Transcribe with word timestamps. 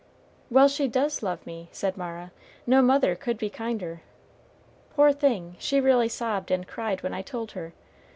"Well, 0.49 0.67
she 0.67 0.87
does 0.87 1.21
love 1.21 1.45
me," 1.45 1.69
said 1.71 1.95
Mara. 1.95 2.31
"No 2.65 2.81
mother 2.81 3.15
could 3.15 3.37
be 3.37 3.51
kinder. 3.51 4.01
Poor 4.95 5.11
thing, 5.13 5.55
she 5.59 5.79
really 5.79 6.09
sobbed 6.09 6.49
and 6.49 6.67
cried 6.67 7.03
when 7.03 7.13
I 7.13 7.21
told 7.21 7.51
her. 7.51 7.73